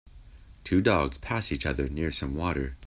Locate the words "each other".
1.51-1.87